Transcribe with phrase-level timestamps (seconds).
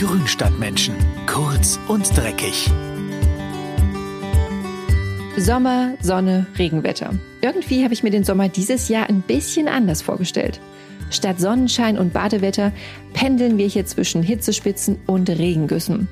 [0.00, 0.94] Grünstadtmenschen.
[1.26, 2.70] Kurz und dreckig.
[5.36, 7.12] Sommer, Sonne, Regenwetter.
[7.42, 10.58] Irgendwie habe ich mir den Sommer dieses Jahr ein bisschen anders vorgestellt.
[11.10, 12.72] Statt Sonnenschein und Badewetter
[13.12, 16.08] pendeln wir hier zwischen Hitzespitzen und Regengüssen.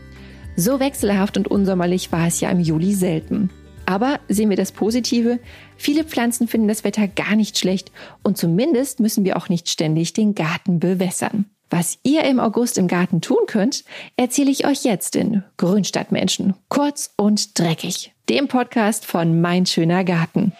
[0.54, 3.48] So wechselhaft und unsommerlich war es ja im Juli selten.
[3.86, 5.38] Aber sehen wir das Positive,
[5.78, 7.90] viele Pflanzen finden das Wetter gar nicht schlecht
[8.22, 11.46] und zumindest müssen wir auch nicht ständig den Garten bewässern.
[11.70, 13.84] Was ihr im August im Garten tun könnt,
[14.16, 16.54] erzähle ich euch jetzt in Grünstadtmenschen.
[16.68, 18.14] Kurz und dreckig.
[18.30, 20.52] Dem Podcast von Mein schöner Garten.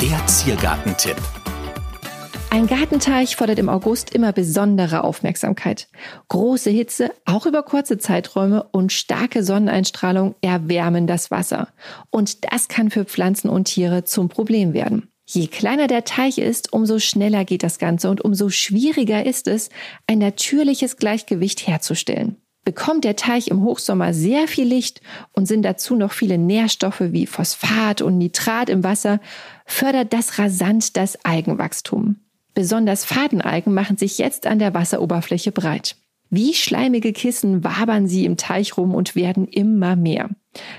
[0.00, 1.16] Der Ziergartentipp.
[2.50, 5.88] Ein Gartenteich fordert im August immer besondere Aufmerksamkeit.
[6.28, 11.68] Große Hitze, auch über kurze Zeiträume und starke Sonneneinstrahlung erwärmen das Wasser.
[12.08, 15.10] Und das kann für Pflanzen und Tiere zum Problem werden.
[15.30, 19.68] Je kleiner der Teich ist, umso schneller geht das Ganze und umso schwieriger ist es,
[20.06, 22.36] ein natürliches Gleichgewicht herzustellen.
[22.64, 27.26] Bekommt der Teich im Hochsommer sehr viel Licht und sind dazu noch viele Nährstoffe wie
[27.26, 29.20] Phosphat und Nitrat im Wasser,
[29.66, 32.16] fördert das rasant das Algenwachstum.
[32.54, 35.96] Besonders Fadenalgen machen sich jetzt an der Wasseroberfläche breit.
[36.30, 40.28] Wie schleimige Kissen wabern sie im Teich rum und werden immer mehr.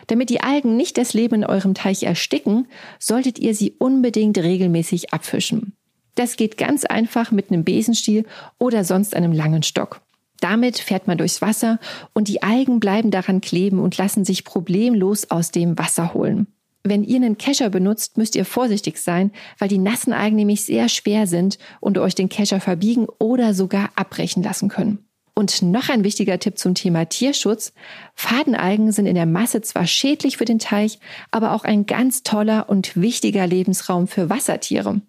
[0.08, 2.67] Damit die Algen nicht das Leben in eurem Teich ersticken,
[3.00, 5.73] solltet ihr sie unbedingt regelmäßig abfischen.
[6.16, 8.25] Das geht ganz einfach mit einem Besenstiel
[8.58, 10.02] oder sonst einem langen Stock.
[10.39, 11.80] Damit fährt man durchs Wasser
[12.13, 16.47] und die Algen bleiben daran kleben und lassen sich problemlos aus dem Wasser holen.
[16.84, 20.88] Wenn ihr einen Kescher benutzt, müsst ihr vorsichtig sein, weil die nassen Algen nämlich sehr
[20.88, 25.09] schwer sind und euch den Kescher verbiegen oder sogar abbrechen lassen können.
[25.40, 27.72] Und noch ein wichtiger Tipp zum Thema Tierschutz.
[28.14, 31.00] Fadenalgen sind in der Masse zwar schädlich für den Teich,
[31.31, 35.00] aber auch ein ganz toller und wichtiger Lebensraum für Wassertiere.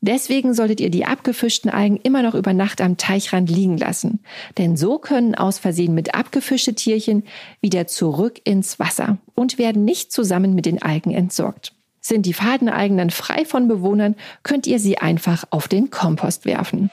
[0.00, 4.20] Deswegen solltet ihr die abgefischten Algen immer noch über Nacht am Teichrand liegen lassen.
[4.58, 7.24] Denn so können aus Versehen mit abgefischte Tierchen
[7.60, 11.72] wieder zurück ins Wasser und werden nicht zusammen mit den Algen entsorgt.
[12.00, 16.90] Sind die Fadenalgen dann frei von Bewohnern, könnt ihr sie einfach auf den Kompost werfen.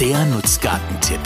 [0.00, 1.20] Der Nutzgartentipp.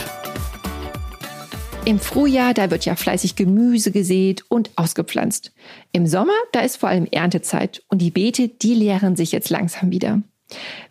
[1.87, 5.53] Im Frühjahr, da wird ja fleißig Gemüse gesät und ausgepflanzt.
[5.93, 9.91] Im Sommer, da ist vor allem Erntezeit und die Beete, die leeren sich jetzt langsam
[9.91, 10.21] wieder.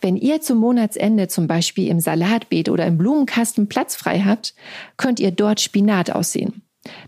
[0.02, 4.56] Wenn ihr zum Monatsende zum Beispiel im Salatbeet oder im Blumenkasten Platz frei habt,
[4.98, 6.64] könnt ihr dort Spinat aussehen.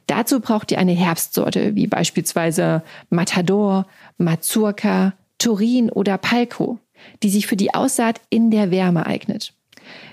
[0.06, 3.88] Dazu braucht ihr eine Herbstsorte, wie beispielsweise Matador,
[4.19, 6.78] Mazurka, Turin oder Palco,
[7.24, 9.56] die sich für die Aussaat in der Wärme eignet.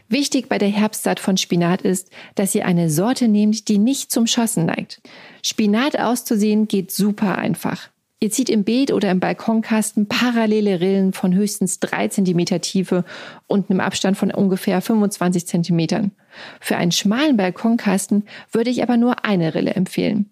[0.09, 4.27] Wichtig bei der Herbstsaat von Spinat ist, dass ihr eine Sorte nehmt, die nicht zum
[4.27, 5.00] Schossen neigt.
[5.43, 7.91] Spinat auszusehen geht super einfach.
[8.19, 13.05] Ihr zieht im Beet oder im Balkonkasten parallele Rillen von höchstens drei Zentimeter Tiefe
[13.47, 16.12] und einem Abstand von ungefähr 25 Zentimetern.
[16.61, 20.31] Für einen schmalen Balkonkasten würde ich aber nur eine Rille empfehlen.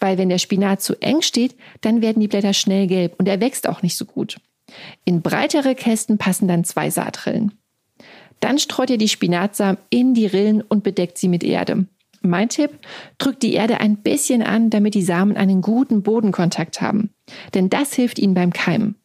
[0.00, 3.40] Weil wenn der Spinat zu eng steht, dann werden die Blätter schnell gelb und er
[3.40, 4.36] wächst auch nicht so gut.
[5.04, 7.52] In breitere Kästen passen dann zwei Saatrillen.
[8.44, 11.86] Dann streut ihr die Spinatsamen in die Rillen und bedeckt sie mit Erde.
[12.20, 12.72] Mein Tipp,
[13.16, 17.08] drückt die Erde ein bisschen an, damit die Samen einen guten Bodenkontakt haben.
[17.54, 18.96] Denn das hilft ihnen beim Keimen.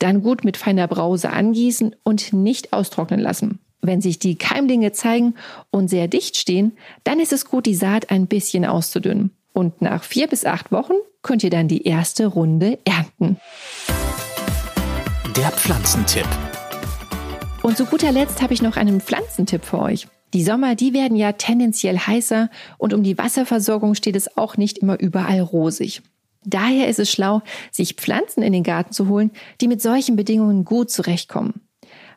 [0.00, 3.58] Dann gut mit feiner Brause angießen und nicht austrocknen lassen.
[3.80, 5.34] Wenn sich die Keimlinge zeigen
[5.70, 9.30] und sehr dicht stehen, dann ist es gut, die Saat ein bisschen auszudünnen.
[9.54, 13.38] Und nach vier bis acht Wochen könnt ihr dann die erste Runde ernten.
[15.38, 16.28] Der Pflanzentipp.
[17.64, 20.06] Und zu guter Letzt habe ich noch einen Pflanzentipp für euch.
[20.34, 24.76] Die Sommer, die werden ja tendenziell heißer und um die Wasserversorgung steht es auch nicht
[24.76, 26.02] immer überall rosig.
[26.44, 27.40] Daher ist es schlau,
[27.72, 29.30] sich Pflanzen in den Garten zu holen,
[29.62, 31.62] die mit solchen Bedingungen gut zurechtkommen.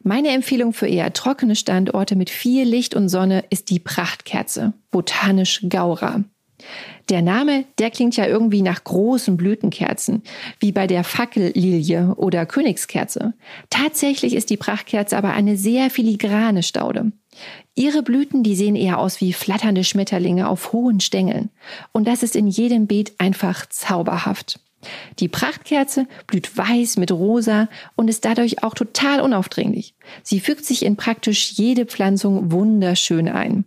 [0.03, 5.65] Meine Empfehlung für eher trockene Standorte mit viel Licht und Sonne ist die Prachtkerze, botanisch
[5.69, 6.25] Gaura.
[7.09, 10.23] Der Name, der klingt ja irgendwie nach großen Blütenkerzen,
[10.59, 13.33] wie bei der Fackellilie oder Königskerze.
[13.69, 17.11] Tatsächlich ist die Prachtkerze aber eine sehr filigrane Staude.
[17.75, 21.51] Ihre Blüten, die sehen eher aus wie flatternde Schmetterlinge auf hohen Stängeln.
[21.91, 24.59] Und das ist in jedem Beet einfach zauberhaft.
[25.19, 29.95] Die Prachtkerze blüht weiß mit rosa und ist dadurch auch total unaufdringlich.
[30.23, 33.65] Sie fügt sich in praktisch jede Pflanzung wunderschön ein.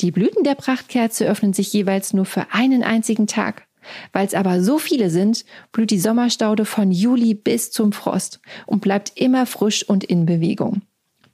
[0.00, 3.66] Die Blüten der Prachtkerze öffnen sich jeweils nur für einen einzigen Tag.
[4.12, 8.82] Weil es aber so viele sind, blüht die Sommerstaude von Juli bis zum Frost und
[8.82, 10.82] bleibt immer frisch und in Bewegung.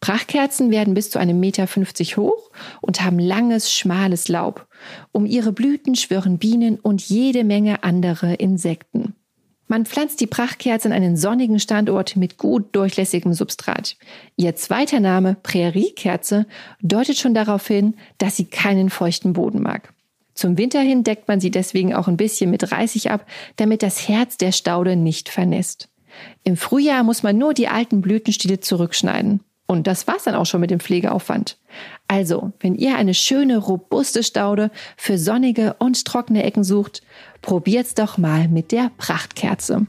[0.01, 2.51] Prachtkerzen werden bis zu einem Meter fünfzig hoch
[2.81, 4.69] und haben langes, schmales Laub.
[5.13, 9.14] Um ihre Blüten schwirren Bienen und jede Menge andere Insekten.
[9.75, 13.97] Man pflanzt die Prachtkerze an einen sonnigen Standort mit gut durchlässigem Substrat.
[14.37, 16.47] Ihr zweiter Name, Präriekerze,
[16.81, 19.93] deutet schon darauf hin, dass sie keinen feuchten Boden mag.
[20.33, 23.27] Zum Winter hin deckt man sie deswegen auch ein bisschen mit Reisig ab,
[23.57, 25.89] damit das Herz der Staude nicht vernässt.
[26.45, 29.41] Im Frühjahr muss man nur die alten Blütenstiele zurückschneiden.
[29.67, 31.59] Und das war's dann auch schon mit dem Pflegeaufwand.
[32.07, 37.03] Also, wenn ihr eine schöne, robuste Staude für sonnige und trockene Ecken sucht,
[37.41, 39.87] probiert's doch mal mit der Prachtkerze.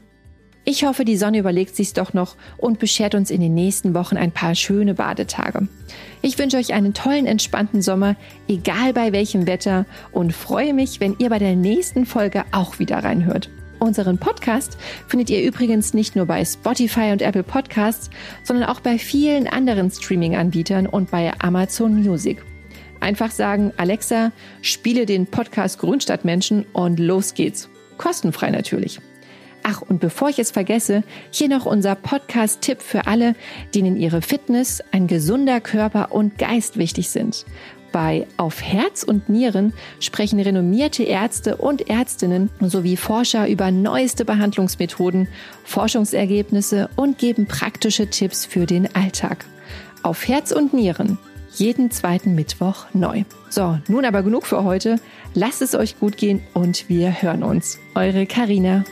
[0.68, 4.16] Ich hoffe, die Sonne überlegt sich's doch noch und beschert uns in den nächsten Wochen
[4.16, 5.68] ein paar schöne Badetage.
[6.22, 8.16] Ich wünsche euch einen tollen, entspannten Sommer,
[8.48, 13.04] egal bei welchem Wetter, und freue mich, wenn ihr bei der nächsten Folge auch wieder
[13.04, 13.48] reinhört.
[13.78, 18.10] Unseren Podcast findet ihr übrigens nicht nur bei Spotify und Apple Podcasts,
[18.42, 22.42] sondern auch bei vielen anderen Streaming-Anbietern und bei Amazon Music.
[23.00, 24.32] Einfach sagen, Alexa,
[24.62, 27.68] spiele den Podcast Grünstadtmenschen und los geht's.
[27.98, 29.00] Kostenfrei natürlich.
[29.68, 31.02] Ach, und bevor ich es vergesse,
[31.32, 33.34] hier noch unser Podcast-Tipp für alle,
[33.74, 37.44] denen ihre Fitness, ein gesunder Körper und Geist wichtig sind.
[37.96, 45.28] Bei Auf Herz und Nieren sprechen renommierte Ärzte und Ärztinnen sowie Forscher über neueste Behandlungsmethoden,
[45.64, 49.46] Forschungsergebnisse und geben praktische Tipps für den Alltag.
[50.02, 51.16] Auf Herz und Nieren.
[51.54, 53.24] Jeden zweiten Mittwoch neu.
[53.48, 54.96] So, nun aber genug für heute.
[55.32, 57.78] Lasst es euch gut gehen und wir hören uns.
[57.94, 58.84] Eure Karina.